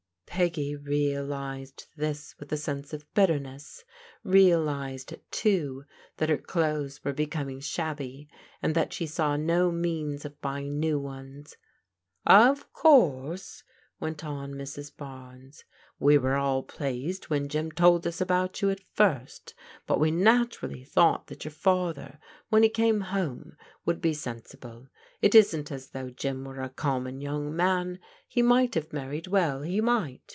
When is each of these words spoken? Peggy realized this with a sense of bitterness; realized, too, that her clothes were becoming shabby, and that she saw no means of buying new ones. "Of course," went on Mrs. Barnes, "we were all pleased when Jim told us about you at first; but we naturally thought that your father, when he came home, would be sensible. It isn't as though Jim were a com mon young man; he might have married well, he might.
Peggy 0.41 0.75
realized 0.75 1.85
this 1.95 2.33
with 2.39 2.51
a 2.51 2.57
sense 2.57 2.93
of 2.93 3.05
bitterness; 3.13 3.83
realized, 4.23 5.13
too, 5.29 5.83
that 6.17 6.29
her 6.29 6.37
clothes 6.37 7.03
were 7.03 7.13
becoming 7.13 7.59
shabby, 7.59 8.27
and 8.59 8.73
that 8.73 8.91
she 8.91 9.05
saw 9.05 9.35
no 9.35 9.71
means 9.71 10.25
of 10.25 10.39
buying 10.41 10.79
new 10.79 10.97
ones. 10.97 11.57
"Of 12.25 12.73
course," 12.73 13.61
went 13.99 14.23
on 14.25 14.53
Mrs. 14.55 14.95
Barnes, 14.95 15.63
"we 15.99 16.17
were 16.17 16.33
all 16.37 16.63
pleased 16.63 17.25
when 17.25 17.47
Jim 17.47 17.69
told 17.71 18.07
us 18.07 18.19
about 18.19 18.63
you 18.63 18.71
at 18.71 18.81
first; 18.95 19.53
but 19.85 19.99
we 19.99 20.09
naturally 20.09 20.83
thought 20.83 21.27
that 21.27 21.45
your 21.45 21.51
father, 21.51 22.17
when 22.49 22.63
he 22.63 22.69
came 22.69 23.01
home, 23.01 23.55
would 23.85 24.01
be 24.01 24.15
sensible. 24.15 24.87
It 25.21 25.35
isn't 25.35 25.71
as 25.71 25.91
though 25.91 26.09
Jim 26.09 26.43
were 26.45 26.61
a 26.61 26.69
com 26.69 27.03
mon 27.03 27.21
young 27.21 27.55
man; 27.55 27.99
he 28.27 28.41
might 28.41 28.73
have 28.73 28.91
married 28.91 29.27
well, 29.27 29.61
he 29.61 29.79
might. 29.81 30.19